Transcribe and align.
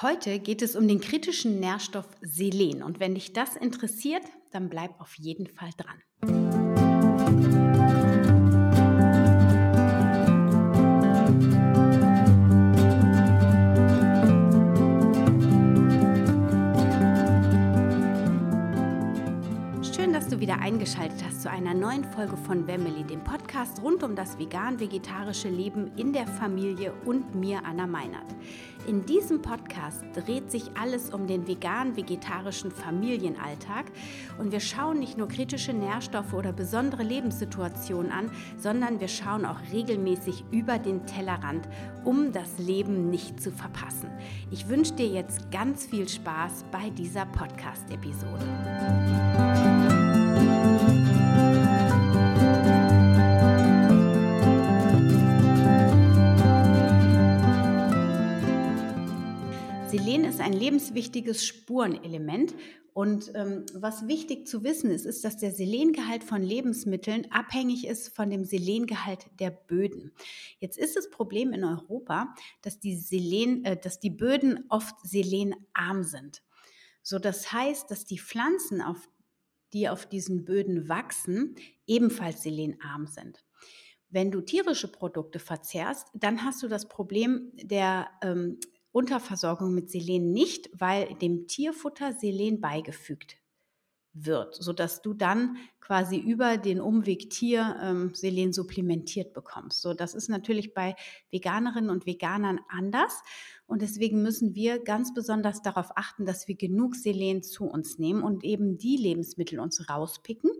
Heute 0.00 0.38
geht 0.38 0.62
es 0.62 0.76
um 0.76 0.86
den 0.86 1.00
kritischen 1.00 1.58
Nährstoff 1.58 2.06
Selen 2.20 2.84
und 2.84 3.00
wenn 3.00 3.16
dich 3.16 3.32
das 3.32 3.56
interessiert, 3.56 4.22
dann 4.52 4.68
bleib 4.68 5.00
auf 5.00 5.16
jeden 5.16 5.48
Fall 5.48 5.70
dran. 5.76 6.37
Wieder 20.40 20.60
eingeschaltet 20.60 21.22
hast 21.24 21.42
zu 21.42 21.50
einer 21.50 21.74
neuen 21.74 22.04
Folge 22.04 22.36
von 22.36 22.66
Wemmeli, 22.66 23.02
dem 23.02 23.24
Podcast 23.24 23.82
rund 23.82 24.02
um 24.02 24.14
das 24.14 24.38
vegan-vegetarische 24.38 25.48
Leben 25.48 25.90
in 25.96 26.12
der 26.12 26.26
Familie 26.26 26.92
und 27.04 27.34
mir, 27.34 27.64
Anna 27.64 27.86
Meinert. 27.86 28.36
In 28.86 29.04
diesem 29.04 29.42
Podcast 29.42 30.04
dreht 30.14 30.50
sich 30.50 30.70
alles 30.80 31.10
um 31.10 31.26
den 31.26 31.46
vegan-vegetarischen 31.46 32.70
Familienalltag 32.70 33.86
und 34.38 34.52
wir 34.52 34.60
schauen 34.60 35.00
nicht 35.00 35.18
nur 35.18 35.28
kritische 35.28 35.72
Nährstoffe 35.72 36.32
oder 36.32 36.52
besondere 36.52 37.02
Lebenssituationen 37.02 38.12
an, 38.12 38.30
sondern 38.56 39.00
wir 39.00 39.08
schauen 39.08 39.44
auch 39.44 39.58
regelmäßig 39.72 40.44
über 40.50 40.78
den 40.78 41.04
Tellerrand, 41.06 41.68
um 42.04 42.32
das 42.32 42.58
Leben 42.58 43.10
nicht 43.10 43.42
zu 43.42 43.50
verpassen. 43.50 44.10
Ich 44.50 44.68
wünsche 44.68 44.94
dir 44.94 45.08
jetzt 45.08 45.50
ganz 45.50 45.86
viel 45.86 46.08
Spaß 46.08 46.64
bei 46.70 46.90
dieser 46.90 47.26
Podcast-Episode. 47.26 49.47
Selen 59.98 60.24
ist 60.24 60.40
ein 60.40 60.52
lebenswichtiges 60.52 61.44
Spurenelement. 61.44 62.54
Und 62.92 63.32
ähm, 63.34 63.66
was 63.74 64.06
wichtig 64.06 64.46
zu 64.46 64.62
wissen 64.62 64.92
ist, 64.92 65.04
ist, 65.04 65.24
dass 65.24 65.38
der 65.38 65.50
Selengehalt 65.50 66.22
von 66.22 66.40
Lebensmitteln 66.40 67.26
abhängig 67.32 67.84
ist 67.84 68.14
von 68.14 68.30
dem 68.30 68.44
Selengehalt 68.44 69.26
der 69.40 69.50
Böden. 69.50 70.12
Jetzt 70.60 70.78
ist 70.78 70.94
das 70.94 71.10
Problem 71.10 71.52
in 71.52 71.64
Europa, 71.64 72.32
dass 72.62 72.78
die, 72.78 72.94
Selen, 72.94 73.64
äh, 73.64 73.76
dass 73.76 73.98
die 73.98 74.10
Böden 74.10 74.66
oft 74.68 74.94
selenarm 75.02 76.04
sind. 76.04 76.42
So, 77.02 77.18
das 77.18 77.52
heißt, 77.52 77.90
dass 77.90 78.04
die 78.04 78.20
Pflanzen, 78.20 78.80
auf, 78.80 79.08
die 79.72 79.88
auf 79.88 80.06
diesen 80.06 80.44
Böden 80.44 80.88
wachsen, 80.88 81.56
ebenfalls 81.88 82.44
selenarm 82.44 83.08
sind. 83.08 83.44
Wenn 84.10 84.30
du 84.30 84.42
tierische 84.42 84.88
Produkte 84.88 85.40
verzehrst, 85.40 86.06
dann 86.14 86.44
hast 86.44 86.62
du 86.62 86.68
das 86.68 86.88
Problem 86.88 87.50
der 87.56 88.08
ähm, 88.22 88.58
Unterversorgung 88.98 89.72
mit 89.72 89.90
Selen 89.90 90.32
nicht, 90.32 90.68
weil 90.72 91.14
dem 91.14 91.46
Tierfutter 91.46 92.12
Selen 92.12 92.60
beigefügt 92.60 93.36
wird, 94.12 94.56
sodass 94.56 95.02
du 95.02 95.14
dann 95.14 95.56
quasi 95.80 96.18
über 96.18 96.56
den 96.56 96.80
Umweg 96.80 97.30
Tier 97.30 97.76
ähm, 97.80 98.12
Selen 98.12 98.52
supplementiert 98.52 99.32
bekommst. 99.34 99.82
So, 99.82 99.94
das 99.94 100.14
ist 100.14 100.28
natürlich 100.28 100.74
bei 100.74 100.96
Veganerinnen 101.30 101.90
und 101.90 102.06
Veganern 102.06 102.58
anders 102.68 103.22
und 103.66 103.82
deswegen 103.82 104.20
müssen 104.20 104.56
wir 104.56 104.82
ganz 104.82 105.14
besonders 105.14 105.62
darauf 105.62 105.96
achten, 105.96 106.24
dass 106.26 106.48
wir 106.48 106.56
genug 106.56 106.96
Selen 106.96 107.44
zu 107.44 107.66
uns 107.66 107.98
nehmen 107.98 108.24
und 108.24 108.42
eben 108.42 108.78
die 108.78 108.96
Lebensmittel 108.96 109.60
uns 109.60 109.88
rauspicken, 109.88 110.50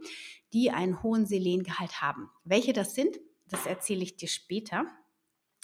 die 0.52 0.70
einen 0.70 1.02
hohen 1.02 1.27
Selengehalt 1.27 2.00
haben. 2.00 2.30
Welche 2.45 2.73
das 2.73 2.95
sind, 2.95 3.19
das 3.48 3.67
erzähle 3.67 4.02
ich 4.02 4.17
dir 4.17 4.28
später. 4.28 4.86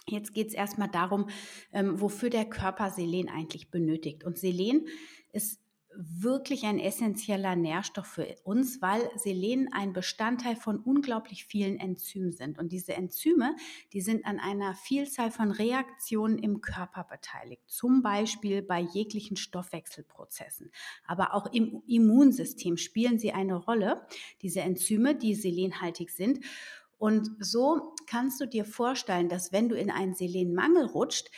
Jetzt 0.09 0.35
geht 0.35 0.49
es 0.49 0.55
erstmal 0.55 0.91
darum, 0.91 1.29
ähm, 1.73 2.01
wofür 2.01 2.31
der 2.31 2.45
Körper 2.45 2.91
Selen 2.91 3.29
eigentlich 3.29 3.71
benötigt. 3.71 4.25
Und 4.25 4.39
Selen 4.39 4.87
ist 5.33 5.65
wirklich 5.97 6.65
ein 6.65 6.79
essentieller 6.79 7.57
Nährstoff 7.57 8.07
für 8.07 8.27
uns, 8.43 8.83
weil 8.83 9.09
Selen 9.17 9.73
ein 9.73 9.93
Bestandteil 9.93 10.57
von 10.57 10.79
unglaublich 10.79 11.45
vielen 11.45 11.79
Enzymen 11.79 12.33
sind. 12.33 12.59
Und 12.59 12.73
diese 12.73 12.95
Enzyme, 12.95 13.57
die 13.93 14.01
sind 14.01 14.27
an 14.27 14.41
einer 14.41 14.75
Vielzahl 14.75 15.31
von 15.31 15.51
Reaktionen 15.51 16.39
im 16.39 16.61
Körper 16.61 17.05
beteiligt, 17.05 17.63
zum 17.67 18.03
Beispiel 18.03 18.63
bei 18.63 18.81
jeglichen 18.81 19.37
Stoffwechselprozessen. 19.37 20.71
Aber 21.07 21.35
auch 21.35 21.53
im 21.53 21.83
Immunsystem 21.87 22.77
spielen 22.77 23.19
sie 23.19 23.33
eine 23.33 23.57
Rolle, 23.57 24.07
diese 24.43 24.61
Enzyme, 24.61 25.15
die 25.15 25.35
selenhaltig 25.35 26.11
sind. 26.11 26.41
Und 27.05 27.33
so 27.39 27.93
kannst 28.07 28.41
du 28.41 28.47
dir 28.47 28.65
vorstellen, 28.65 29.29
dass 29.29 29.53
wenn 29.53 29.69
du 29.69 29.77
in 29.77 29.91
einen 29.91 30.15
Selenmangel 30.15 30.87
rutscht, 30.87 31.29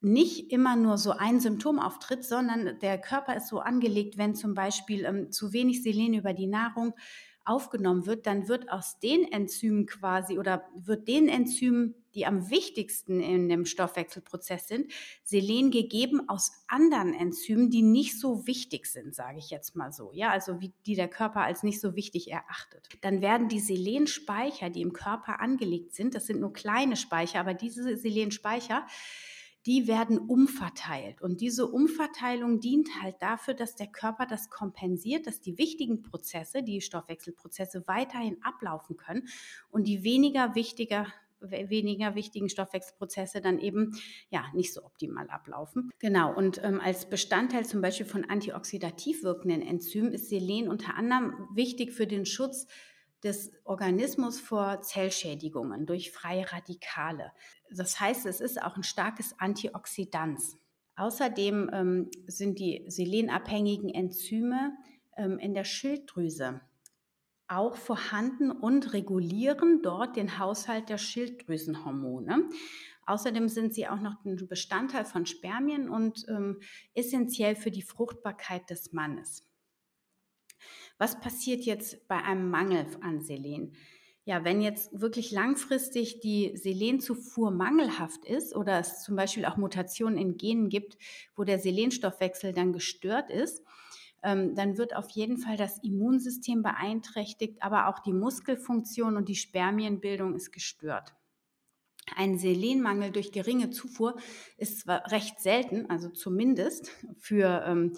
nicht 0.00 0.50
immer 0.50 0.76
nur 0.76 0.96
so 0.96 1.10
ein 1.10 1.40
Symptom 1.40 1.78
auftritt, 1.78 2.24
sondern 2.24 2.78
der 2.78 2.98
Körper 2.98 3.36
ist 3.36 3.48
so 3.48 3.58
angelegt, 3.58 4.16
wenn 4.16 4.34
zum 4.34 4.54
Beispiel 4.54 5.04
ähm, 5.04 5.30
zu 5.30 5.52
wenig 5.52 5.82
Selen 5.82 6.14
über 6.14 6.32
die 6.32 6.46
Nahrung 6.46 6.94
aufgenommen 7.44 8.06
wird, 8.06 8.26
dann 8.26 8.48
wird 8.48 8.70
aus 8.70 8.98
den 9.00 9.30
Enzymen 9.30 9.86
quasi 9.86 10.38
oder 10.38 10.64
wird 10.74 11.08
den 11.08 11.28
Enzymen, 11.28 11.94
die 12.14 12.26
am 12.26 12.48
wichtigsten 12.48 13.20
in 13.20 13.48
dem 13.48 13.66
Stoffwechselprozess 13.66 14.68
sind, 14.68 14.90
Selen 15.24 15.70
gegeben 15.70 16.28
aus 16.28 16.64
anderen 16.68 17.12
Enzymen, 17.12 17.70
die 17.70 17.82
nicht 17.82 18.18
so 18.18 18.46
wichtig 18.46 18.86
sind, 18.86 19.14
sage 19.14 19.38
ich 19.38 19.50
jetzt 19.50 19.74
mal 19.74 19.92
so. 19.92 20.10
Ja, 20.12 20.30
also 20.30 20.60
wie 20.60 20.72
die 20.86 20.94
der 20.94 21.08
Körper 21.08 21.40
als 21.42 21.62
nicht 21.62 21.80
so 21.80 21.96
wichtig 21.96 22.30
erachtet. 22.30 22.88
Dann 23.00 23.20
werden 23.20 23.48
die 23.48 23.60
Selenspeicher, 23.60 24.70
die 24.70 24.82
im 24.82 24.92
Körper 24.92 25.40
angelegt 25.40 25.94
sind, 25.94 26.14
das 26.14 26.26
sind 26.26 26.40
nur 26.40 26.52
kleine 26.52 26.96
Speicher, 26.96 27.40
aber 27.40 27.54
diese 27.54 27.96
Selenspeicher, 27.96 28.86
die 29.66 29.86
werden 29.88 30.18
umverteilt. 30.18 31.22
Und 31.22 31.40
diese 31.40 31.66
Umverteilung 31.66 32.60
dient 32.60 33.02
halt 33.02 33.16
dafür, 33.20 33.54
dass 33.54 33.76
der 33.76 33.86
Körper 33.86 34.26
das 34.26 34.50
kompensiert, 34.50 35.26
dass 35.26 35.40
die 35.40 35.58
wichtigen 35.58 36.02
Prozesse, 36.02 36.62
die 36.62 36.80
Stoffwechselprozesse 36.80 37.84
weiterhin 37.86 38.42
ablaufen 38.42 38.96
können 38.96 39.28
und 39.70 39.86
die 39.88 40.04
weniger 40.04 40.54
wichtiger 40.54 41.06
weniger 41.50 42.14
wichtigen 42.14 42.48
Stoffwechselprozesse 42.48 43.42
dann 43.42 43.58
eben 43.58 43.92
ja 44.30 44.44
nicht 44.54 44.72
so 44.72 44.82
optimal 44.84 45.28
ablaufen. 45.28 45.90
Genau, 45.98 46.34
und 46.34 46.62
ähm, 46.64 46.80
als 46.80 47.08
Bestandteil 47.08 47.66
zum 47.66 47.82
Beispiel 47.82 48.06
von 48.06 48.24
antioxidativ 48.24 49.22
wirkenden 49.22 49.60
Enzymen 49.60 50.12
ist 50.12 50.30
Selen 50.30 50.68
unter 50.68 50.94
anderem 50.94 51.48
wichtig 51.52 51.92
für 51.92 52.06
den 52.06 52.24
Schutz 52.24 52.66
des 53.24 53.52
Organismus 53.64 54.38
vor 54.38 54.82
Zellschädigungen 54.82 55.86
durch 55.86 56.12
freie 56.12 56.50
Radikale. 56.52 57.32
Das 57.70 57.98
heißt, 57.98 58.26
es 58.26 58.40
ist 58.40 58.62
auch 58.62 58.76
ein 58.76 58.82
starkes 58.82 59.38
Antioxidant. 59.38 60.40
Außerdem 60.96 61.70
ähm, 61.72 62.10
sind 62.26 62.58
die 62.58 62.84
selenabhängigen 62.86 63.88
Enzyme 63.88 64.76
ähm, 65.16 65.38
in 65.38 65.54
der 65.54 65.64
Schilddrüse 65.64 66.60
auch 67.48 67.76
vorhanden 67.76 68.50
und 68.50 68.92
regulieren 68.92 69.80
dort 69.82 70.16
den 70.16 70.38
Haushalt 70.38 70.88
der 70.88 70.98
Schilddrüsenhormone. 70.98 72.48
Außerdem 73.06 73.48
sind 73.48 73.74
sie 73.74 73.86
auch 73.86 74.00
noch 74.00 74.24
ein 74.24 74.48
Bestandteil 74.48 75.04
von 75.04 75.26
Spermien 75.26 75.90
und 75.90 76.24
ähm, 76.28 76.60
essentiell 76.94 77.54
für 77.54 77.70
die 77.70 77.82
Fruchtbarkeit 77.82 78.70
des 78.70 78.92
Mannes. 78.92 79.46
Was 80.98 81.20
passiert 81.20 81.62
jetzt 81.62 82.06
bei 82.08 82.16
einem 82.16 82.50
Mangel 82.50 82.86
an 83.00 83.20
Selen? 83.20 83.74
Ja, 84.26 84.42
wenn 84.42 84.62
jetzt 84.62 84.98
wirklich 84.98 85.32
langfristig 85.32 86.20
die 86.20 86.56
Selenzufuhr 86.56 87.50
mangelhaft 87.50 88.24
ist 88.24 88.56
oder 88.56 88.78
es 88.78 89.02
zum 89.02 89.16
Beispiel 89.16 89.44
auch 89.44 89.58
Mutationen 89.58 90.18
in 90.18 90.38
Genen 90.38 90.70
gibt, 90.70 90.96
wo 91.36 91.44
der 91.44 91.58
Selenstoffwechsel 91.58 92.54
dann 92.54 92.72
gestört 92.72 93.30
ist, 93.30 93.62
ähm, 94.22 94.54
dann 94.54 94.78
wird 94.78 94.96
auf 94.96 95.10
jeden 95.10 95.36
Fall 95.36 95.58
das 95.58 95.78
Immunsystem 95.82 96.62
beeinträchtigt, 96.62 97.62
aber 97.62 97.88
auch 97.88 97.98
die 97.98 98.14
Muskelfunktion 98.14 99.18
und 99.18 99.28
die 99.28 99.36
Spermienbildung 99.36 100.34
ist 100.34 100.50
gestört. 100.50 101.14
Ein 102.16 102.38
Selenmangel 102.38 103.10
durch 103.10 103.32
geringe 103.32 103.70
Zufuhr 103.70 104.16
ist 104.56 104.80
zwar 104.80 105.10
recht 105.10 105.40
selten, 105.40 105.90
also 105.90 106.08
zumindest 106.08 106.90
für 107.18 107.64
ähm, 107.66 107.92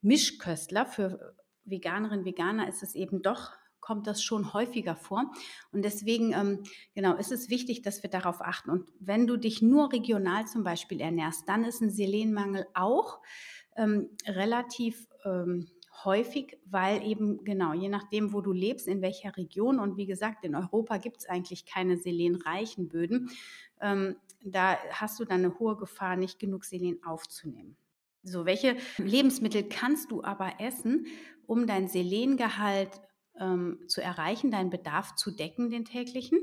Mischköstler, 0.00 0.86
für 0.86 1.36
Veganerinnen, 1.66 2.24
Veganer 2.24 2.68
ist 2.68 2.82
es 2.82 2.94
eben 2.94 3.22
doch 3.22 3.52
kommt 3.86 4.08
das 4.08 4.20
schon 4.20 4.52
häufiger 4.52 4.96
vor. 4.96 5.30
Und 5.70 5.84
deswegen, 5.84 6.32
ähm, 6.32 6.64
genau, 6.96 7.14
ist 7.14 7.30
es 7.30 7.50
wichtig, 7.50 7.82
dass 7.82 8.02
wir 8.02 8.10
darauf 8.10 8.40
achten. 8.40 8.70
Und 8.70 8.90
wenn 8.98 9.28
du 9.28 9.36
dich 9.36 9.62
nur 9.62 9.92
regional 9.92 10.44
zum 10.48 10.64
Beispiel 10.64 11.00
ernährst, 11.00 11.48
dann 11.48 11.62
ist 11.62 11.80
ein 11.80 11.90
Selenmangel 11.90 12.66
auch 12.74 13.20
ähm, 13.76 14.10
relativ 14.26 15.06
ähm, 15.24 15.68
häufig, 16.04 16.58
weil 16.64 17.06
eben 17.06 17.44
genau, 17.44 17.74
je 17.74 17.88
nachdem, 17.88 18.32
wo 18.32 18.40
du 18.40 18.52
lebst, 18.52 18.88
in 18.88 19.02
welcher 19.02 19.36
Region 19.36 19.78
und 19.78 19.96
wie 19.96 20.06
gesagt, 20.06 20.44
in 20.44 20.56
Europa 20.56 20.96
gibt 20.98 21.18
es 21.18 21.28
eigentlich 21.28 21.64
keine 21.64 21.96
selenreichen 21.96 22.88
Böden, 22.88 23.30
ähm, 23.80 24.16
da 24.42 24.76
hast 24.90 25.20
du 25.20 25.24
dann 25.24 25.44
eine 25.44 25.58
hohe 25.60 25.76
Gefahr, 25.76 26.16
nicht 26.16 26.40
genug 26.40 26.64
Selen 26.64 27.02
aufzunehmen. 27.04 27.76
So, 28.26 28.44
welche 28.44 28.76
Lebensmittel 28.98 29.64
kannst 29.68 30.10
du 30.10 30.22
aber 30.22 30.54
essen, 30.58 31.06
um 31.46 31.66
dein 31.66 31.88
Selengehalt 31.88 33.00
ähm, 33.38 33.78
zu 33.88 34.02
erreichen, 34.02 34.50
deinen 34.50 34.70
Bedarf 34.70 35.14
zu 35.14 35.30
decken, 35.30 35.70
den 35.70 35.84
täglichen? 35.84 36.40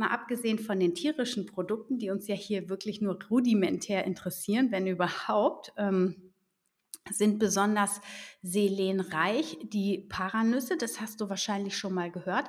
mal 0.00 0.08
abgesehen 0.08 0.58
von 0.58 0.80
den 0.80 0.94
tierischen 0.94 1.44
Produkten, 1.44 1.98
die 1.98 2.10
uns 2.10 2.26
ja 2.26 2.34
hier 2.34 2.70
wirklich 2.70 3.02
nur 3.02 3.18
rudimentär 3.30 4.04
interessieren, 4.04 4.72
wenn 4.72 4.86
überhaupt. 4.86 5.72
Ähm, 5.76 6.32
sind 7.10 7.38
besonders 7.38 8.00
selenreich 8.42 9.58
die 9.62 10.06
Paranüsse, 10.08 10.76
das 10.76 11.00
hast 11.00 11.20
du 11.20 11.28
wahrscheinlich 11.28 11.76
schon 11.76 11.94
mal 11.94 12.10
gehört. 12.10 12.48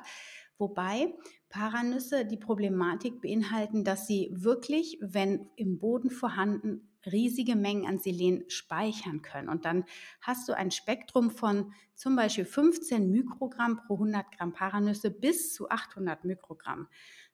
Wobei 0.58 1.14
Paranüsse 1.48 2.24
die 2.24 2.36
Problematik 2.36 3.20
beinhalten, 3.20 3.82
dass 3.82 4.06
sie 4.06 4.30
wirklich, 4.32 4.98
wenn 5.00 5.50
im 5.56 5.78
Boden 5.78 6.10
vorhanden, 6.10 6.91
riesige 7.10 7.56
Mengen 7.56 7.86
an 7.86 7.98
Selen 7.98 8.44
speichern 8.48 9.22
können. 9.22 9.48
Und 9.48 9.64
dann 9.64 9.84
hast 10.20 10.48
du 10.48 10.56
ein 10.56 10.70
Spektrum 10.70 11.30
von 11.30 11.72
zum 11.94 12.16
Beispiel 12.16 12.44
15 12.44 13.10
Mikrogramm 13.10 13.80
pro 13.86 13.94
100 13.94 14.30
Gramm 14.36 14.52
Paranüsse 14.52 15.10
bis 15.10 15.54
zu 15.54 15.68
800 15.68 16.24
Mikrogramm 16.24 16.88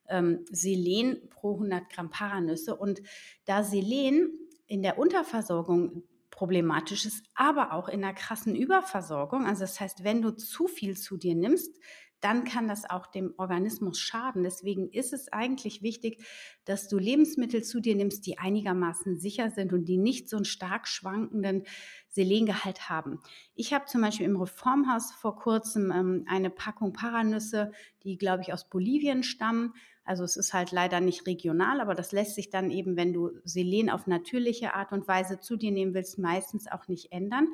ähm, 0.07 0.45
Selen 0.51 1.29
pro 1.29 1.53
100 1.53 1.89
Gramm 1.89 2.09
Paranüsse. 2.09 2.75
Und 2.75 3.01
da 3.45 3.63
Selen 3.63 4.31
in 4.67 4.81
der 4.81 4.97
Unterversorgung 4.97 6.03
problematisch 6.29 7.05
ist, 7.05 7.25
aber 7.33 7.73
auch 7.73 7.89
in 7.89 8.03
einer 8.03 8.13
krassen 8.13 8.55
Überversorgung. 8.55 9.45
Also 9.45 9.61
das 9.61 9.79
heißt, 9.79 10.03
wenn 10.03 10.21
du 10.21 10.31
zu 10.31 10.67
viel 10.67 10.95
zu 10.95 11.17
dir 11.17 11.35
nimmst, 11.35 11.77
dann 12.21 12.43
kann 12.43 12.67
das 12.67 12.89
auch 12.89 13.07
dem 13.07 13.33
Organismus 13.37 13.99
schaden. 13.99 14.43
Deswegen 14.43 14.89
ist 14.89 15.13
es 15.13 15.31
eigentlich 15.31 15.81
wichtig, 15.81 16.23
dass 16.65 16.87
du 16.87 16.97
Lebensmittel 16.97 17.63
zu 17.63 17.79
dir 17.79 17.95
nimmst, 17.95 18.25
die 18.25 18.37
einigermaßen 18.37 19.17
sicher 19.17 19.49
sind 19.51 19.73
und 19.73 19.85
die 19.85 19.97
nicht 19.97 20.29
so 20.29 20.35
einen 20.37 20.45
stark 20.45 20.87
schwankenden 20.87 21.63
Selengehalt 22.09 22.89
haben. 22.89 23.19
Ich 23.55 23.73
habe 23.73 23.85
zum 23.85 24.01
Beispiel 24.01 24.25
im 24.25 24.35
Reformhaus 24.35 25.11
vor 25.11 25.37
kurzem 25.37 25.91
ähm, 25.91 26.25
eine 26.27 26.49
Packung 26.49 26.93
Paranüsse, 26.93 27.71
die, 28.03 28.17
glaube 28.17 28.41
ich, 28.43 28.51
aus 28.51 28.69
Bolivien 28.69 29.23
stammen. 29.23 29.73
Also 30.03 30.23
es 30.23 30.35
ist 30.37 30.53
halt 30.53 30.71
leider 30.71 31.01
nicht 31.01 31.27
regional, 31.27 31.79
aber 31.81 31.93
das 31.93 32.11
lässt 32.11 32.35
sich 32.35 32.49
dann 32.49 32.71
eben, 32.71 32.97
wenn 32.97 33.13
du 33.13 33.31
Selen 33.43 33.89
auf 33.89 34.07
natürliche 34.07 34.73
Art 34.73 34.91
und 34.91 35.07
Weise 35.07 35.39
zu 35.39 35.55
dir 35.55 35.71
nehmen 35.71 35.93
willst, 35.93 36.17
meistens 36.17 36.67
auch 36.69 36.87
nicht 36.87 37.11
ändern. 37.11 37.47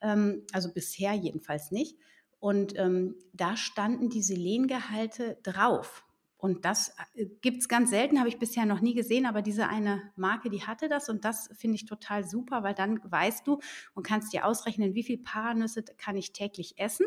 Ähm, 0.00 0.42
also 0.52 0.72
bisher 0.72 1.14
jedenfalls 1.14 1.70
nicht. 1.70 1.96
Und 2.44 2.78
ähm, 2.78 3.14
da 3.32 3.56
standen 3.56 4.10
die 4.10 4.20
Selengehalte 4.20 5.38
drauf. 5.42 6.04
Und 6.36 6.66
das 6.66 6.94
äh, 7.14 7.24
gibt 7.40 7.62
es 7.62 7.70
ganz 7.70 7.88
selten, 7.88 8.18
habe 8.18 8.28
ich 8.28 8.38
bisher 8.38 8.66
noch 8.66 8.82
nie 8.82 8.92
gesehen, 8.92 9.24
aber 9.24 9.40
diese 9.40 9.66
eine 9.66 10.12
Marke, 10.14 10.50
die 10.50 10.60
hatte 10.60 10.90
das 10.90 11.08
und 11.08 11.24
das 11.24 11.48
finde 11.56 11.76
ich 11.76 11.86
total 11.86 12.22
super, 12.22 12.62
weil 12.62 12.74
dann 12.74 13.00
weißt 13.02 13.46
du 13.46 13.60
und 13.94 14.06
kannst 14.06 14.34
dir 14.34 14.44
ausrechnen, 14.44 14.94
wie 14.94 15.04
viel 15.04 15.16
Paranüsse 15.16 15.84
kann 15.96 16.18
ich 16.18 16.34
täglich 16.34 16.74
essen, 16.76 17.06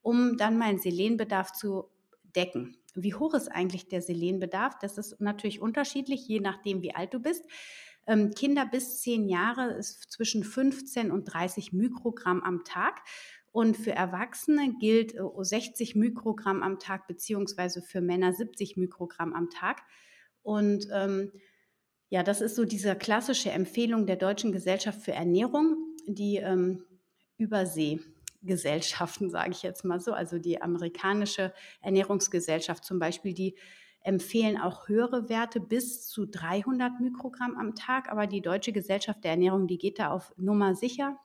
um 0.00 0.38
dann 0.38 0.56
meinen 0.56 0.78
Selenbedarf 0.78 1.52
zu 1.52 1.90
decken. 2.34 2.78
Wie 2.94 3.12
hoch 3.12 3.34
ist 3.34 3.48
eigentlich 3.48 3.88
der 3.88 4.00
Selenbedarf? 4.00 4.78
Das 4.80 4.96
ist 4.96 5.20
natürlich 5.20 5.60
unterschiedlich, 5.60 6.26
je 6.26 6.40
nachdem, 6.40 6.80
wie 6.80 6.94
alt 6.94 7.12
du 7.12 7.20
bist. 7.20 7.44
Ähm, 8.06 8.30
Kinder 8.30 8.64
bis 8.66 9.02
zehn 9.02 9.28
Jahre 9.28 9.74
ist 9.74 10.10
zwischen 10.10 10.42
15 10.42 11.10
und 11.10 11.24
30 11.26 11.74
Mikrogramm 11.74 12.42
am 12.42 12.64
Tag. 12.64 13.02
Und 13.52 13.76
für 13.76 13.92
Erwachsene 13.92 14.74
gilt 14.78 15.14
60 15.38 15.94
äh, 15.94 15.98
Mikrogramm 15.98 16.62
am 16.62 16.78
Tag, 16.78 17.08
beziehungsweise 17.08 17.82
für 17.82 18.00
Männer 18.00 18.32
70 18.32 18.76
Mikrogramm 18.76 19.32
am 19.34 19.50
Tag. 19.50 19.82
Und 20.42 20.86
ähm, 20.92 21.32
ja, 22.10 22.22
das 22.22 22.40
ist 22.40 22.56
so 22.56 22.64
diese 22.64 22.94
klassische 22.94 23.50
Empfehlung 23.50 24.06
der 24.06 24.16
Deutschen 24.16 24.52
Gesellschaft 24.52 25.02
für 25.02 25.12
Ernährung, 25.12 25.76
die 26.06 26.36
ähm, 26.36 26.84
Überseegesellschaften, 27.38 29.30
sage 29.30 29.50
ich 29.50 29.62
jetzt 29.62 29.84
mal 29.84 30.00
so, 30.00 30.12
also 30.12 30.38
die 30.38 30.62
amerikanische 30.62 31.52
Ernährungsgesellschaft 31.80 32.84
zum 32.84 33.00
Beispiel, 33.00 33.34
die 33.34 33.56
empfehlen 34.02 34.58
auch 34.58 34.88
höhere 34.88 35.28
Werte 35.28 35.60
bis 35.60 36.06
zu 36.06 36.24
300 36.24 37.00
Mikrogramm 37.00 37.56
am 37.56 37.74
Tag, 37.74 38.10
aber 38.10 38.26
die 38.26 38.40
Deutsche 38.40 38.72
Gesellschaft 38.72 39.24
der 39.24 39.32
Ernährung, 39.32 39.66
die 39.66 39.78
geht 39.78 39.98
da 39.98 40.10
auf 40.10 40.32
Nummer 40.36 40.74
sicher 40.74 41.18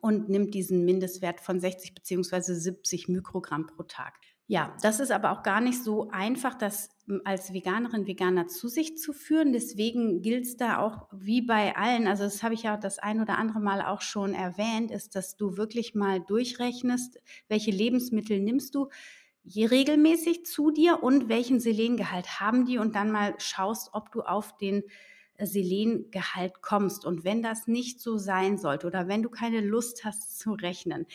und 0.00 0.28
nimmt 0.28 0.54
diesen 0.54 0.84
Mindestwert 0.84 1.40
von 1.40 1.60
60 1.60 1.94
bzw. 1.94 2.54
70 2.54 3.08
Mikrogramm 3.08 3.66
pro 3.66 3.82
Tag. 3.84 4.14
Ja, 4.48 4.76
das 4.80 5.00
ist 5.00 5.10
aber 5.10 5.32
auch 5.32 5.42
gar 5.42 5.60
nicht 5.60 5.82
so 5.82 6.08
einfach, 6.10 6.54
das 6.54 6.88
als 7.24 7.52
Veganerin, 7.52 8.06
Veganer 8.06 8.46
zu 8.46 8.68
sich 8.68 8.96
zu 8.96 9.12
führen. 9.12 9.52
Deswegen 9.52 10.22
gilt 10.22 10.44
es 10.44 10.56
da 10.56 10.78
auch 10.78 11.08
wie 11.12 11.42
bei 11.42 11.76
allen, 11.76 12.06
also 12.06 12.22
das 12.22 12.44
habe 12.44 12.54
ich 12.54 12.62
ja 12.62 12.76
das 12.76 13.00
ein 13.00 13.20
oder 13.20 13.38
andere 13.38 13.58
Mal 13.58 13.82
auch 13.82 14.02
schon 14.02 14.34
erwähnt, 14.34 14.92
ist, 14.92 15.16
dass 15.16 15.36
du 15.36 15.56
wirklich 15.56 15.96
mal 15.96 16.20
durchrechnest, 16.20 17.18
welche 17.48 17.72
Lebensmittel 17.72 18.40
nimmst 18.40 18.74
du 18.76 18.88
je 19.46 19.66
regelmäßig 19.66 20.44
zu 20.44 20.72
dir 20.72 21.02
und 21.02 21.28
welchen 21.28 21.60
Selengehalt 21.60 22.40
haben 22.40 22.66
die 22.66 22.78
und 22.78 22.96
dann 22.96 23.12
mal 23.12 23.34
schaust, 23.38 23.90
ob 23.92 24.10
du 24.10 24.22
auf 24.22 24.56
den 24.56 24.82
Selengehalt 25.40 26.62
kommst. 26.62 27.04
Und 27.04 27.24
wenn 27.24 27.42
das 27.42 27.66
nicht 27.66 28.00
so 28.00 28.18
sein 28.18 28.58
sollte 28.58 28.86
oder 28.86 29.08
wenn 29.08 29.22
du 29.22 29.28
keine 29.28 29.60
Lust 29.60 30.04
hast 30.04 30.38
zu 30.38 30.52
rechnen, 30.52 31.06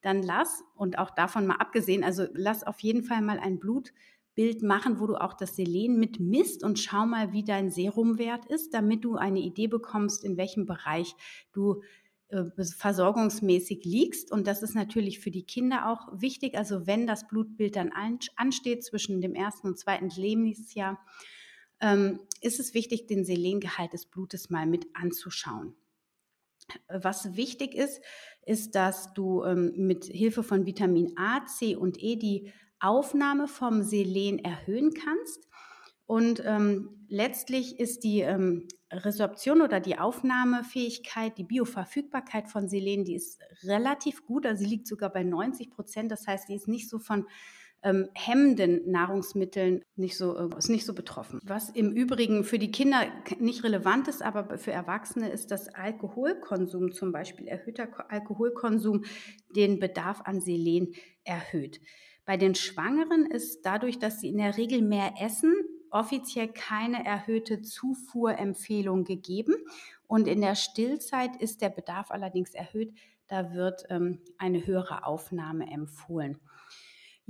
dann 0.00 0.22
lass, 0.22 0.62
und 0.74 0.98
auch 0.98 1.10
davon 1.10 1.46
mal 1.46 1.56
abgesehen, 1.56 2.04
also 2.04 2.26
lass 2.32 2.64
auf 2.64 2.80
jeden 2.80 3.02
Fall 3.02 3.20
mal 3.20 3.38
ein 3.38 3.58
Blutbild 3.58 4.62
machen, 4.62 5.00
wo 5.00 5.06
du 5.06 5.16
auch 5.16 5.34
das 5.34 5.56
Selen 5.56 5.98
mit 5.98 6.20
misst 6.20 6.62
und 6.62 6.78
schau 6.78 7.04
mal, 7.06 7.32
wie 7.32 7.44
dein 7.44 7.70
Serumwert 7.70 8.46
ist, 8.46 8.74
damit 8.74 9.04
du 9.04 9.16
eine 9.16 9.40
Idee 9.40 9.66
bekommst, 9.66 10.24
in 10.24 10.36
welchem 10.36 10.66
Bereich 10.66 11.14
du 11.52 11.82
äh, 12.28 12.44
versorgungsmäßig 12.62 13.84
liegst. 13.84 14.30
Und 14.30 14.46
das 14.46 14.62
ist 14.62 14.74
natürlich 14.74 15.18
für 15.18 15.30
die 15.30 15.44
Kinder 15.44 15.90
auch 15.90 16.08
wichtig. 16.20 16.56
Also 16.56 16.86
wenn 16.86 17.06
das 17.06 17.26
Blutbild 17.26 17.74
dann 17.74 17.90
ansteht 18.36 18.84
zwischen 18.84 19.20
dem 19.20 19.34
ersten 19.34 19.68
und 19.68 19.78
zweiten 19.78 20.10
Lebensjahr, 20.10 20.98
ähm, 21.80 22.20
ist 22.40 22.60
es 22.60 22.74
wichtig, 22.74 23.06
den 23.06 23.24
Selengehalt 23.24 23.92
des 23.92 24.06
Blutes 24.06 24.50
mal 24.50 24.66
mit 24.66 24.86
anzuschauen. 24.94 25.74
Was 26.88 27.36
wichtig 27.36 27.74
ist, 27.74 28.00
ist, 28.44 28.74
dass 28.74 29.14
du 29.14 29.44
ähm, 29.44 29.72
mit 29.76 30.04
Hilfe 30.04 30.42
von 30.42 30.66
Vitamin 30.66 31.12
A, 31.16 31.46
C 31.46 31.76
und 31.76 32.02
E 32.02 32.16
die 32.16 32.52
Aufnahme 32.80 33.48
vom 33.48 33.82
Selen 33.82 34.38
erhöhen 34.38 34.92
kannst. 34.94 35.48
Und 36.06 36.42
ähm, 36.44 37.06
letztlich 37.08 37.78
ist 37.78 38.04
die 38.04 38.20
ähm, 38.20 38.66
Resorption 38.90 39.60
oder 39.60 39.80
die 39.80 39.98
Aufnahmefähigkeit, 39.98 41.36
die 41.36 41.44
Bioverfügbarkeit 41.44 42.48
von 42.48 42.68
Selen, 42.68 43.04
die 43.04 43.14
ist 43.14 43.40
relativ 43.62 44.24
gut. 44.24 44.46
Also 44.46 44.64
sie 44.64 44.70
liegt 44.70 44.86
sogar 44.86 45.12
bei 45.12 45.22
90 45.22 45.70
Prozent. 45.70 46.10
Das 46.10 46.26
heißt, 46.26 46.48
die 46.48 46.54
ist 46.54 46.68
nicht 46.68 46.88
so 46.88 46.98
von 46.98 47.26
ähm, 47.82 48.08
hemmenden 48.14 48.90
Nahrungsmitteln 48.90 49.84
nicht 49.94 50.16
so, 50.16 50.36
äh, 50.36 50.58
ist 50.58 50.68
nicht 50.68 50.84
so 50.84 50.94
betroffen. 50.94 51.40
Was 51.44 51.70
im 51.70 51.92
Übrigen 51.92 52.42
für 52.42 52.58
die 52.58 52.72
Kinder 52.72 53.06
nicht 53.38 53.62
relevant 53.62 54.08
ist, 54.08 54.22
aber 54.22 54.58
für 54.58 54.72
Erwachsene 54.72 55.30
ist 55.30 55.50
das 55.50 55.68
Alkoholkonsum 55.68 56.92
zum 56.92 57.12
Beispiel. 57.12 57.46
Erhöhter 57.46 57.88
Alkoholkonsum 58.10 59.04
den 59.54 59.78
Bedarf 59.78 60.22
an 60.24 60.40
Selen 60.40 60.94
erhöht. 61.24 61.80
Bei 62.24 62.36
den 62.36 62.54
Schwangeren 62.54 63.26
ist 63.26 63.62
dadurch, 63.62 63.98
dass 63.98 64.20
sie 64.20 64.28
in 64.28 64.38
der 64.38 64.56
Regel 64.56 64.82
mehr 64.82 65.14
essen, 65.20 65.54
offiziell 65.90 66.48
keine 66.48 67.04
erhöhte 67.04 67.62
Zufuhrempfehlung 67.62 69.04
gegeben. 69.04 69.54
Und 70.06 70.26
in 70.28 70.40
der 70.40 70.54
Stillzeit 70.54 71.40
ist 71.40 71.62
der 71.62 71.70
Bedarf 71.70 72.10
allerdings 72.10 72.54
erhöht. 72.54 72.92
Da 73.28 73.52
wird 73.54 73.84
ähm, 73.88 74.20
eine 74.36 74.66
höhere 74.66 75.06
Aufnahme 75.06 75.70
empfohlen. 75.70 76.38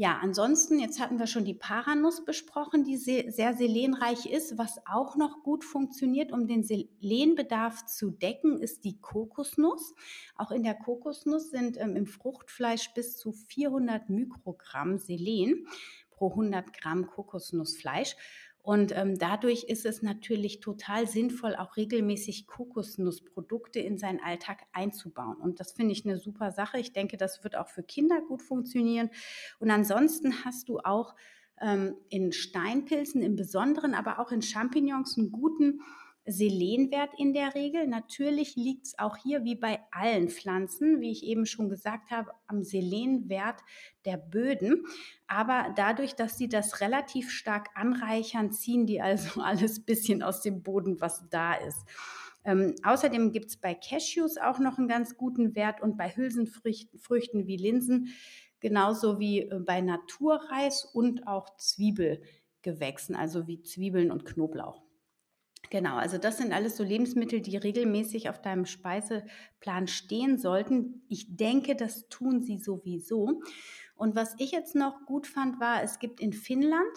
Ja, 0.01 0.21
ansonsten, 0.23 0.79
jetzt 0.79 1.01
hatten 1.01 1.19
wir 1.19 1.27
schon 1.27 1.45
die 1.45 1.57
Paranuss 1.57 2.25
besprochen, 2.25 2.85
die 2.85 2.97
sehr, 2.97 3.33
selenreich 3.33 4.27
ist. 4.27 4.57
Was 4.57 4.79
auch 4.87 5.17
noch 5.17 5.43
gut 5.43 5.65
funktioniert, 5.65 6.31
um 6.31 6.47
den 6.47 6.63
Selenbedarf 6.63 7.85
zu 7.85 8.13
decken, 8.13 8.61
ist 8.61 8.85
die 8.85 9.01
Kokosnuss. 9.01 9.97
Auch 10.37 10.53
in 10.53 10.63
der 10.63 10.77
Kokosnuss 10.77 11.51
sind 11.51 11.79
ähm, 11.81 11.97
im 11.97 12.07
Fruchtfleisch 12.07 12.95
bis 12.95 13.17
zu 13.17 13.33
400 13.33 14.09
Mikrogramm 14.09 14.99
Selen 14.99 15.67
pro 16.11 16.31
100 16.31 16.73
Gramm 16.73 17.09
Kokosnussfleisch. 17.09 18.15
Und 18.69 18.95
ähm, 18.95 19.19
dadurch 19.19 19.65
ist 19.65 19.87
es 19.87 20.03
natürlich 20.03 20.61
total 20.61 21.07
sinnvoll, 21.07 21.57
auch 21.57 21.79
regelmäßig 21.79 22.47
Kokosnussprodukte 22.47 23.81
in 23.81 23.97
seinen 23.97 24.21
Alltag 24.21 24.59
einzubauen. 24.75 25.39
Und 25.39 25.59
das 25.59 25.73
finde 25.73 25.93
ich 25.93 26.05
eine 26.05 26.19
super 26.19 26.53
Sache. 26.53 26.79
Ich 26.79 26.93
denke, 26.93 27.17
das 27.17 27.43
wird 27.43 27.57
auch 27.57 27.69
für 27.69 27.83
Kinder 27.83 28.21
gut 28.21 28.43
funktionieren. 28.43 29.09
Und 29.59 29.71
ansonsten 29.71 30.45
hast 30.45 30.69
du 30.69 30.81
auch 30.81 31.15
ähm, 31.63 31.97
in 32.11 32.31
Steinpilzen 32.31 33.23
im 33.23 33.37
Besonderen, 33.37 33.95
aber 33.95 34.19
auch 34.19 34.33
in 34.33 34.43
Champignons 34.43 35.17
einen 35.17 35.33
guten 35.33 35.81
Selenwert 36.29 37.11
in 37.17 37.33
der 37.33 37.55
Regel. 37.55 37.87
Natürlich 37.87 38.57
liegt 38.57 38.87
es 38.87 38.99
auch 38.99 39.17
hier 39.17 39.45
wie 39.45 39.55
bei 39.55 39.81
allen 39.91 40.29
Pflanzen, 40.29 41.01
wie 41.01 41.11
ich 41.11 41.25
eben 41.25 41.47
schon 41.47 41.69
gesagt 41.69 42.11
habe, 42.11 42.31
am 42.47 42.63
Selenwert 42.63 43.61
der 44.05 44.17
Böden. 44.17 44.85
Aber 45.27 45.73
dadurch, 45.77 46.15
dass 46.15 46.39
sie 46.39 46.49
das 46.49 46.81
relativ 46.81 47.31
stark 47.31 47.69
anreichern, 47.75 48.53
ziehen 48.53 48.87
die 48.87 49.01
also 49.01 49.41
alles 49.43 49.85
bisschen 49.85 50.23
aus 50.23 50.43
dem 50.43 50.63
Boden, 50.63 51.01
was 51.01 51.29
da 51.31 51.55
ist. 51.55 51.85
Ähm, 52.45 52.75
außerdem 52.83 53.33
gibt 53.33 53.47
es 53.47 53.57
bei 53.57 53.75
Cashews 53.75 54.37
auch 54.37 54.59
noch 54.59 54.79
einen 54.79 54.89
ganz 54.89 55.17
guten 55.17 55.55
Wert 55.55 55.83
und 55.83 55.97
bei 55.97 56.15
Hülsenfrüchten 56.15 57.47
wie 57.47 57.57
Linsen, 57.57 58.09
genauso 58.61 59.19
wie 59.19 59.41
äh, 59.41 59.59
bei 59.61 59.81
Naturreis 59.81 60.85
und 60.85 61.27
auch 61.27 61.57
Zwiebel. 61.57 62.23
Gewächsen, 62.63 63.15
also 63.15 63.47
wie 63.47 63.63
Zwiebeln 63.63 64.11
und 64.11 64.25
Knoblauch. 64.25 64.88
Genau, 65.71 65.97
also 65.97 66.19
das 66.19 66.39
sind 66.39 66.53
alles 66.53 66.77
so 66.77 66.85
Lebensmittel, 66.85 67.41
die 67.41 67.57
regelmäßig 67.57 68.31
auf 68.31 68.41
deinem 68.41 68.65
Speiseplan 68.65 69.87
stehen 69.87 70.39
sollten. 70.39 71.03
Ich 71.09 71.37
denke, 71.37 71.77
das 71.77 72.09
tun 72.09 72.41
sie 72.43 72.59
sowieso. 72.59 73.43
Und 73.95 74.15
was 74.15 74.35
ich 74.39 74.53
jetzt 74.53 74.75
noch 74.75 75.05
gut 75.07 75.27
fand, 75.27 75.61
war, 75.61 75.83
es 75.83 75.99
gibt 75.99 76.21
in 76.21 76.33
Finnland, 76.33 76.97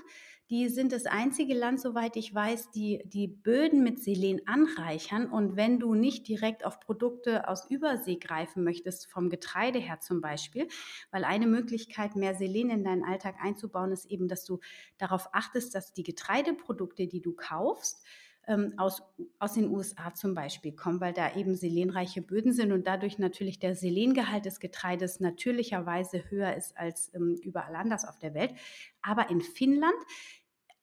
die 0.52 0.68
sind 0.68 0.92
das 0.92 1.06
einzige 1.06 1.54
Land, 1.54 1.80
soweit 1.80 2.18
ich 2.18 2.36
weiß, 2.36 2.72
die 2.72 3.02
die 3.06 3.28
Böden 3.28 3.84
mit 3.84 4.04
Selen 4.04 4.42
anreichern. 4.48 5.28
Und 5.32 5.56
wenn 5.56 5.80
du 5.80 5.96
nicht 5.96 6.28
direkt 6.28 6.66
auf 6.66 6.82
Produkte 6.82 7.48
aus 7.48 7.70
Übersee 7.70 8.18
greifen 8.18 8.66
möchtest, 8.66 9.10
vom 9.10 9.30
Getreide 9.30 9.80
her 9.80 10.02
zum 10.02 10.20
Beispiel, 10.20 10.68
weil 11.10 11.24
eine 11.24 11.48
Möglichkeit, 11.48 12.18
mehr 12.18 12.36
Selen 12.36 12.70
in 12.70 12.84
deinen 12.84 13.06
Alltag 13.06 13.36
einzubauen, 13.42 13.94
ist 13.94 14.06
eben, 14.12 14.28
dass 14.28 14.44
du 14.44 14.60
darauf 14.98 15.30
achtest, 15.34 15.74
dass 15.74 15.94
die 15.94 16.04
Getreideprodukte, 16.04 17.08
die 17.08 17.22
du 17.22 17.32
kaufst, 17.32 18.04
ähm, 18.52 18.74
aus, 18.78 19.02
aus 19.40 19.54
den 19.54 19.70
USA 19.72 20.14
zum 20.14 20.36
Beispiel 20.36 20.74
kommen, 20.74 21.00
weil 21.00 21.14
da 21.14 21.36
eben 21.36 21.56
selenreiche 21.56 22.22
Böden 22.22 22.54
sind 22.54 22.72
und 22.72 22.86
dadurch 22.86 23.18
natürlich 23.18 23.60
der 23.60 23.76
Selengehalt 23.76 24.46
des 24.46 24.60
Getreides 24.60 25.20
natürlicherweise 25.20 26.30
höher 26.30 26.56
ist 26.56 26.78
als 26.78 27.14
ähm, 27.14 27.38
überall 27.42 27.76
anders 27.76 28.06
auf 28.06 28.20
der 28.20 28.34
Welt. 28.34 28.54
Aber 29.02 29.30
in 29.30 29.42
Finnland 29.42 29.96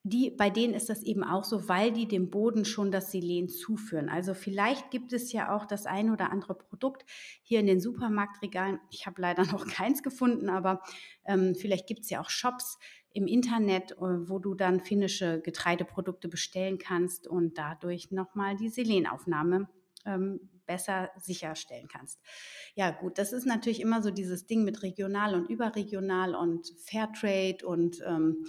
die, 0.03 0.31
bei 0.31 0.49
denen 0.49 0.73
ist 0.73 0.89
das 0.89 1.03
eben 1.03 1.23
auch 1.23 1.43
so, 1.43 1.67
weil 1.67 1.91
die 1.91 2.07
dem 2.07 2.29
Boden 2.29 2.63
schon 2.63 2.89
das 2.89 3.11
Selen 3.11 3.49
zuführen. 3.49 4.07
Also 4.07 4.33
vielleicht 4.33 4.91
gibt 4.91 5.11
es 5.11 5.33
ja 5.33 5.53
auch 5.53 5.65
das 5.65 5.85
ein 5.85 6.09
oder 6.09 6.31
andere 6.31 6.55
Produkt 6.55 7.05
hier 7.43 7.59
in 7.59 7.67
den 7.67 7.81
Supermarktregalen. 7.81 8.79
Ich 8.91 9.05
habe 9.05 9.21
leider 9.21 9.43
noch 9.51 9.67
keins 9.67 10.01
gefunden, 10.01 10.49
aber 10.49 10.81
ähm, 11.25 11.53
vielleicht 11.53 11.85
gibt 11.85 12.03
es 12.03 12.09
ja 12.09 12.21
auch 12.21 12.29
Shops, 12.29 12.79
im 13.13 13.27
Internet, 13.27 13.91
äh, 13.93 13.97
wo 14.29 14.39
du 14.39 14.55
dann 14.55 14.79
finnische 14.79 15.41
Getreideprodukte 15.41 16.29
bestellen 16.29 16.77
kannst 16.77 17.27
und 17.27 17.57
dadurch 17.57 18.11
nochmal 18.11 18.55
die 18.55 18.69
Selenaufnahme 18.69 19.67
ähm, 20.05 20.39
besser 20.65 21.09
sicherstellen 21.17 21.87
kannst. 21.87 22.19
Ja, 22.75 22.91
gut, 22.91 23.17
das 23.17 23.33
ist 23.33 23.45
natürlich 23.45 23.81
immer 23.81 24.03
so 24.03 24.11
dieses 24.11 24.45
Ding 24.45 24.63
mit 24.63 24.83
regional 24.83 25.33
und 25.33 25.49
überregional 25.49 26.35
und 26.35 26.71
Fairtrade 26.85 27.65
und 27.65 28.01
ähm, 28.05 28.45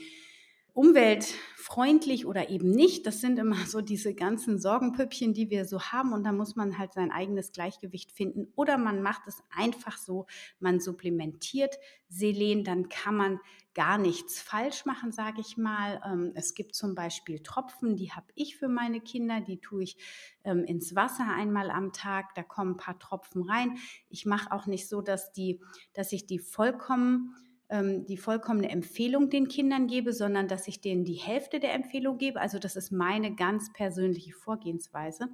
umweltfreundlich 0.81 2.25
oder 2.25 2.49
eben 2.49 2.71
nicht. 2.71 3.07
Das 3.07 3.21
sind 3.21 3.39
immer 3.39 3.67
so 3.67 3.83
diese 3.83 4.15
ganzen 4.15 4.59
Sorgenpüppchen, 4.59 5.35
die 5.35 5.51
wir 5.51 5.67
so 5.67 5.83
haben. 5.83 6.15
Und 6.15 6.25
da 6.25 6.33
muss 6.33 6.57
man 6.57 6.79
halt 6.79 6.95
sein 6.95 7.11
eigenes 7.11 7.53
Gleichgewicht 7.53 8.13
finden. 8.13 8.51
Oder 8.57 8.79
man 8.79 9.03
macht 9.03 9.25
es 9.27 9.43
einfach 9.55 9.99
so, 9.99 10.25
man 10.59 10.81
supplementiert 10.81 11.77
Selen, 12.09 12.65
dann 12.65 12.89
kann 12.89 13.15
man 13.15 13.41
gar 13.75 13.99
nichts 13.99 14.41
falsch 14.41 14.87
machen, 14.87 15.13
sage 15.13 15.43
ich 15.43 15.59
mal. 15.59 16.01
Ähm, 16.03 16.33
es 16.35 16.55
gibt 16.55 16.75
zum 16.75 16.95
Beispiel 16.95 17.41
Tropfen, 17.41 17.97
die 17.97 18.13
habe 18.13 18.29
ich 18.35 18.57
für 18.57 18.69
meine 18.69 19.03
Kinder, 19.03 19.43
die 19.43 19.61
tue 19.61 19.83
ich 19.83 19.99
ähm, 20.45 20.65
ins 20.65 20.97
Wasser 20.97 21.27
einmal 21.31 21.71
am 21.71 21.93
Tag, 21.93 22.35
da 22.35 22.43
kommen 22.43 22.73
ein 22.73 22.77
paar 22.79 22.99
Tropfen 22.99 23.43
rein. 23.43 23.77
Ich 24.09 24.25
mache 24.25 24.51
auch 24.51 24.65
nicht 24.65 24.89
so, 24.89 25.03
dass, 25.03 25.31
die, 25.33 25.61
dass 25.93 26.13
ich 26.13 26.27
die 26.27 26.39
vollkommen 26.39 27.37
ähm, 27.71 28.05
die 28.07 28.17
vollkommene 28.17 28.69
Empfehlung 28.69 29.31
den 29.31 29.49
Kindern 29.49 29.87
gebe, 29.87 30.13
sondern 30.13 30.49
dass 30.49 30.69
ich 30.69 30.81
denen 30.81 31.05
die 31.05 31.15
Hälfte 31.15 31.61
der 31.61 31.75
Empfehlung 31.75 32.19
gebe. 32.19 32.41
Also 32.41 32.59
das 32.59 32.77
ist 32.77 32.91
meine 32.91 33.35
ganz 33.35 33.73
persönliche 33.73 34.33
Vorgehensweise. 34.33 35.29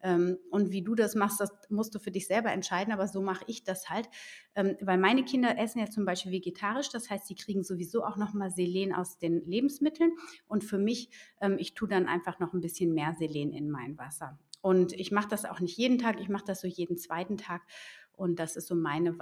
Ähm, 0.00 0.38
und 0.50 0.70
wie 0.70 0.82
du 0.82 0.94
das 0.94 1.14
machst, 1.14 1.40
das 1.40 1.50
musst 1.70 1.94
du 1.94 1.98
für 1.98 2.10
dich 2.10 2.26
selber 2.26 2.52
entscheiden, 2.52 2.92
aber 2.92 3.08
so 3.08 3.20
mache 3.20 3.44
ich 3.46 3.64
das 3.64 3.90
halt. 3.90 4.08
Ähm, 4.54 4.76
weil 4.80 4.98
meine 4.98 5.24
Kinder 5.24 5.58
essen 5.58 5.80
ja 5.80 5.86
zum 5.86 6.04
Beispiel 6.04 6.32
vegetarisch, 6.32 6.90
das 6.90 7.10
heißt, 7.10 7.26
sie 7.26 7.34
kriegen 7.34 7.62
sowieso 7.62 8.04
auch 8.04 8.16
nochmal 8.16 8.50
Selen 8.50 8.92
aus 8.92 9.18
den 9.18 9.44
Lebensmitteln. 9.44 10.12
Und 10.46 10.64
für 10.64 10.78
mich, 10.78 11.10
ähm, 11.40 11.56
ich 11.58 11.74
tue 11.74 11.88
dann 11.88 12.06
einfach 12.06 12.38
noch 12.38 12.52
ein 12.52 12.60
bisschen 12.60 12.92
mehr 12.92 13.14
Selen 13.18 13.52
in 13.52 13.70
mein 13.70 13.98
Wasser. 13.98 14.38
Und 14.60 14.92
ich 14.92 15.12
mache 15.12 15.28
das 15.28 15.44
auch 15.44 15.60
nicht 15.60 15.78
jeden 15.78 15.98
Tag, 15.98 16.20
ich 16.20 16.28
mache 16.28 16.44
das 16.44 16.60
so 16.60 16.66
jeden 16.66 16.96
zweiten 16.96 17.36
Tag. 17.36 17.62
Und 18.12 18.40
das 18.40 18.56
ist 18.56 18.66
so 18.66 18.74
meine 18.74 19.16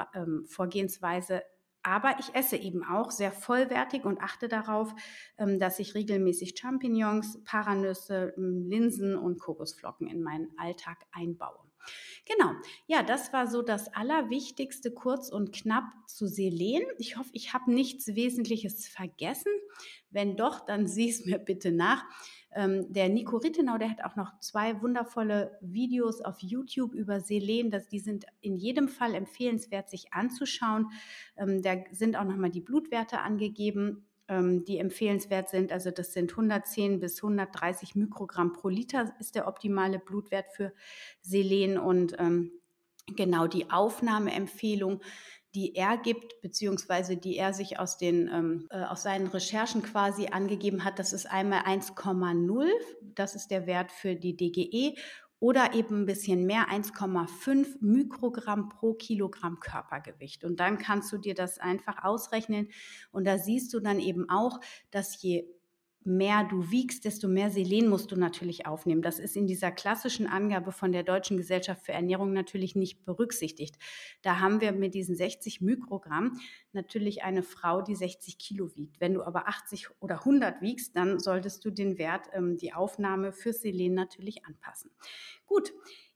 Vorgehensweise 0.46 1.42
aber 1.86 2.16
ich 2.18 2.34
esse 2.34 2.56
eben 2.56 2.82
auch 2.82 3.12
sehr 3.12 3.30
vollwertig 3.30 4.04
und 4.04 4.20
achte 4.20 4.48
darauf, 4.48 4.92
ähm, 5.38 5.60
dass 5.60 5.78
ich 5.78 5.94
regelmäßig 5.94 6.58
Champignons, 6.58 7.42
Paranüsse, 7.44 8.34
ähm, 8.36 8.66
Linsen 8.68 9.16
und 9.16 9.38
Kokosflocken 9.38 10.08
in 10.08 10.20
meinen 10.20 10.48
Alltag 10.58 11.06
einbaue. 11.12 11.60
Genau, 12.24 12.50
ja, 12.88 13.04
das 13.04 13.32
war 13.32 13.46
so 13.46 13.62
das 13.62 13.86
Allerwichtigste, 13.94 14.90
kurz 14.90 15.28
und 15.28 15.54
knapp 15.54 15.84
zu 16.08 16.26
Selen. 16.26 16.82
Ich 16.98 17.16
hoffe, 17.16 17.30
ich 17.32 17.54
habe 17.54 17.72
nichts 17.72 18.08
Wesentliches 18.08 18.88
vergessen. 18.88 19.52
Wenn 20.10 20.36
doch, 20.36 20.66
dann 20.66 20.88
sieh 20.88 21.08
es 21.08 21.24
mir 21.24 21.38
bitte 21.38 21.70
nach. 21.70 22.04
Ähm, 22.56 22.90
der 22.90 23.10
Nico 23.10 23.36
Rittenau, 23.36 23.76
der 23.76 23.90
hat 23.90 24.02
auch 24.02 24.16
noch 24.16 24.40
zwei 24.40 24.80
wundervolle 24.80 25.58
Videos 25.60 26.22
auf 26.22 26.40
YouTube 26.40 26.94
über 26.94 27.20
Selen. 27.20 27.70
Das, 27.70 27.88
die 27.88 27.98
sind 27.98 28.25
in 28.40 28.56
jedem 28.56 28.88
Fall 28.88 29.14
empfehlenswert, 29.14 29.90
sich 29.90 30.14
anzuschauen. 30.14 30.90
Ähm, 31.36 31.60
da 31.60 31.76
sind 31.92 32.16
auch 32.16 32.25
nochmal 32.25 32.50
die 32.50 32.62
Blutwerte 32.62 33.20
angegeben, 33.20 34.06
ähm, 34.28 34.64
die 34.64 34.78
empfehlenswert 34.78 35.50
sind. 35.50 35.70
Also 35.70 35.90
das 35.90 36.14
sind 36.14 36.30
110 36.32 36.98
bis 36.98 37.22
130 37.22 37.94
Mikrogramm 37.94 38.54
pro 38.54 38.70
Liter 38.70 39.14
ist 39.20 39.34
der 39.34 39.46
optimale 39.46 39.98
Blutwert 39.98 40.46
für 40.50 40.72
Selen 41.20 41.78
und 41.78 42.16
ähm, 42.18 42.52
genau 43.14 43.46
die 43.46 43.70
Aufnahmeempfehlung 43.70 45.00
die 45.56 45.75
er 45.75 45.96
gibt, 45.96 46.42
beziehungsweise 46.42 47.16
die 47.16 47.38
er 47.38 47.54
sich 47.54 47.78
aus, 47.78 47.96
den, 47.96 48.28
ähm, 48.28 48.68
äh, 48.70 48.84
aus 48.84 49.02
seinen 49.02 49.26
Recherchen 49.26 49.82
quasi 49.82 50.26
angegeben 50.26 50.84
hat, 50.84 50.98
das 50.98 51.14
ist 51.14 51.25
einmal 51.25 51.60
1,0, 51.60 52.68
das 53.14 53.34
ist 53.34 53.50
der 53.50 53.66
Wert 53.66 53.90
für 53.90 54.14
die 54.14 54.36
DGE, 54.36 54.94
oder 55.38 55.75
eben 55.75 56.02
ein 56.02 56.06
bisschen 56.06 56.46
mehr, 56.46 56.68
1,5 56.68 57.76
Mikrogramm 57.80 58.68
pro 58.68 58.94
Kilogramm 58.94 59.60
Körpergewicht. 59.60 60.44
Und 60.44 60.60
dann 60.60 60.78
kannst 60.78 61.12
du 61.12 61.18
dir 61.18 61.34
das 61.34 61.58
einfach 61.58 62.04
ausrechnen. 62.04 62.68
Und 63.12 63.26
da 63.26 63.38
siehst 63.38 63.72
du 63.75 63.80
dann 63.80 63.98
eben 63.98 64.30
auch, 64.30 64.60
dass 64.90 65.20
je 65.22 65.46
mehr 66.06 66.44
du 66.44 66.70
wiegst, 66.70 67.04
desto 67.04 67.28
mehr 67.28 67.50
Selen 67.50 67.88
musst 67.88 68.12
du 68.12 68.16
natürlich 68.16 68.66
aufnehmen. 68.66 69.02
Das 69.02 69.18
ist 69.18 69.36
in 69.36 69.46
dieser 69.46 69.72
klassischen 69.72 70.26
Angabe 70.26 70.72
von 70.72 70.92
der 70.92 71.02
Deutschen 71.02 71.36
Gesellschaft 71.36 71.84
für 71.84 71.92
Ernährung 71.92 72.32
natürlich 72.32 72.76
nicht 72.76 73.04
berücksichtigt. 73.04 73.76
Da 74.22 74.38
haben 74.38 74.60
wir 74.60 74.72
mit 74.72 74.94
diesen 74.94 75.16
60 75.16 75.60
Mikrogramm 75.60 76.38
natürlich 76.72 77.25
eine 77.25 77.42
Frau, 77.42 77.82
die 77.82 77.96
60 77.96 78.38
Kilo 78.38 78.75
wiegt. 78.76 79.00
Wenn 79.00 79.14
du 79.14 79.22
aber 79.22 79.48
80 79.48 79.88
oder 80.00 80.20
100 80.20 80.62
wiegst, 80.62 80.96
dann 80.96 81.18
solltest 81.18 81.64
du 81.64 81.70
den 81.70 81.98
Wert, 81.98 82.28
ähm, 82.32 82.56
die 82.56 82.72
Aufnahme 82.72 83.32
für 83.32 83.52
Selen 83.52 83.94
natürlich 83.94 84.46
anpassen. 84.46 84.90
Gut. 85.46 85.72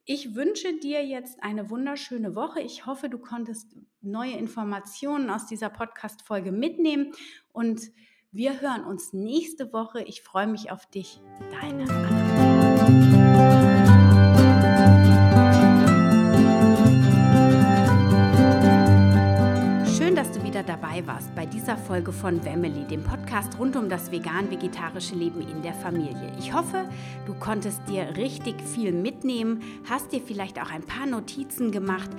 Ich 0.06 0.34
wünsche 0.34 0.76
dir 0.80 1.06
jetzt 1.06 1.40
eine 1.42 1.70
wunderschöne 1.70 2.34
Woche. 2.34 2.60
Ich 2.60 2.86
hoffe, 2.86 3.08
du 3.08 3.18
konntest 3.18 3.76
neue 4.00 4.32
Informationen 4.32 5.30
aus 5.30 5.46
dieser 5.46 5.70
Podcast-Folge 5.70 6.50
mitnehmen 6.50 7.12
und 7.52 7.92
wir 8.32 8.60
hören 8.60 8.84
uns 8.84 9.12
nächste 9.12 9.72
Woche. 9.72 10.02
Ich 10.02 10.22
freue 10.22 10.46
mich 10.46 10.70
auf 10.70 10.86
dich. 10.86 11.20
Deine 11.50 11.82
Anna. 11.82 12.20
Schön, 19.86 20.14
dass 20.14 20.30
du 20.30 20.44
wieder 20.44 20.62
dabei 20.62 21.04
warst 21.06 21.34
bei 21.34 21.44
dieser 21.44 21.76
Folge 21.76 22.12
von 22.12 22.40
Family, 22.40 22.84
dem 22.86 23.02
Podcast 23.02 23.58
rund 23.58 23.74
um 23.74 23.88
das 23.88 24.12
vegan-vegetarische 24.12 25.16
Leben 25.16 25.40
in 25.40 25.62
der 25.62 25.74
Familie. 25.74 26.32
Ich 26.38 26.52
hoffe, 26.52 26.88
du 27.26 27.34
konntest 27.34 27.80
dir 27.88 28.16
richtig 28.16 28.62
viel 28.62 28.92
mitnehmen, 28.92 29.60
hast 29.88 30.12
dir 30.12 30.20
vielleicht 30.20 30.60
auch 30.60 30.70
ein 30.70 30.84
paar 30.84 31.06
Notizen 31.06 31.72
gemacht 31.72 32.10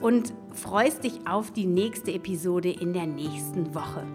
und 0.00 0.32
freust 0.54 1.04
dich 1.04 1.26
auf 1.28 1.50
die 1.52 1.66
nächste 1.66 2.12
Episode 2.12 2.70
in 2.70 2.94
der 2.94 3.06
nächsten 3.06 3.74
Woche. 3.74 4.06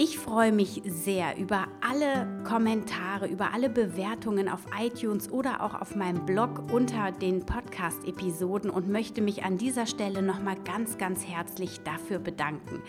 Ich 0.00 0.16
freue 0.16 0.52
mich 0.52 0.80
sehr 0.84 1.36
über 1.38 1.66
alle 1.80 2.44
Kommentare, 2.44 3.26
über 3.26 3.52
alle 3.52 3.68
Bewertungen 3.68 4.48
auf 4.48 4.60
iTunes 4.80 5.28
oder 5.28 5.60
auch 5.60 5.74
auf 5.74 5.96
meinem 5.96 6.24
Blog 6.24 6.70
unter 6.70 7.10
den 7.10 7.44
Podcast-Episoden 7.44 8.70
und 8.70 8.88
möchte 8.88 9.20
mich 9.20 9.42
an 9.42 9.58
dieser 9.58 9.86
Stelle 9.86 10.22
nochmal 10.22 10.54
ganz, 10.64 10.98
ganz 10.98 11.26
herzlich 11.26 11.80
dafür 11.80 12.20
bedanken 12.20 12.80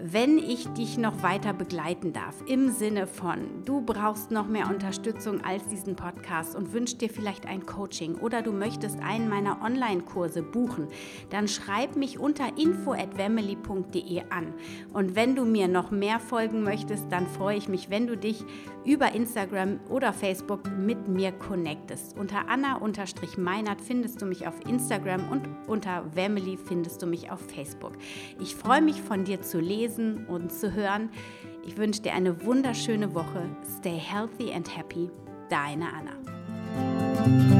wenn 0.00 0.38
ich 0.38 0.68
dich 0.68 0.96
noch 0.96 1.24
weiter 1.24 1.52
begleiten 1.52 2.12
darf, 2.12 2.36
im 2.46 2.70
Sinne 2.70 3.08
von, 3.08 3.64
du 3.64 3.80
brauchst 3.80 4.30
noch 4.30 4.46
mehr 4.46 4.68
Unterstützung 4.68 5.40
als 5.44 5.66
diesen 5.66 5.96
Podcast 5.96 6.54
und 6.54 6.72
wünschst 6.72 7.00
dir 7.00 7.10
vielleicht 7.10 7.46
ein 7.46 7.66
Coaching 7.66 8.14
oder 8.16 8.42
du 8.42 8.52
möchtest 8.52 9.00
einen 9.00 9.28
meiner 9.28 9.60
Online-Kurse 9.60 10.42
buchen, 10.42 10.86
dann 11.30 11.48
schreib 11.48 11.96
mich 11.96 12.20
unter 12.20 12.56
info@family.de 12.56 14.22
an. 14.30 14.54
Und 14.92 15.16
wenn 15.16 15.34
du 15.34 15.44
mir 15.44 15.66
noch 15.66 15.90
mehr 15.90 16.20
folgen 16.20 16.62
möchtest, 16.62 17.10
dann 17.10 17.26
freue 17.26 17.56
ich 17.56 17.68
mich, 17.68 17.90
wenn 17.90 18.06
du 18.06 18.16
dich 18.16 18.44
über 18.84 19.12
Instagram 19.12 19.80
oder 19.88 20.12
Facebook 20.12 20.60
mit 20.78 21.08
mir 21.08 21.32
connectest. 21.32 22.16
Unter 22.16 22.48
Anna-Meinert 22.48 23.80
findest 23.80 24.22
du 24.22 24.26
mich 24.26 24.46
auf 24.46 24.54
Instagram 24.66 25.28
und 25.30 25.48
unter 25.66 26.04
Family 26.14 26.56
findest 26.56 27.02
du 27.02 27.06
mich 27.06 27.30
auf 27.30 27.40
Facebook. 27.40 27.92
Ich 28.40 28.54
freue 28.54 28.80
mich 28.80 29.02
von 29.02 29.24
dir 29.24 29.42
zu 29.42 29.58
lesen 29.58 29.87
lesen 29.88 30.26
und 30.26 30.52
zu 30.52 30.74
hören. 30.74 31.10
Ich 31.66 31.76
wünsche 31.76 32.02
dir 32.02 32.14
eine 32.14 32.44
wunderschöne 32.44 33.14
Woche. 33.14 33.48
Stay 33.78 33.98
healthy 33.98 34.52
and 34.52 34.76
happy. 34.76 35.10
Deine 35.48 35.86
Anna. 35.92 37.57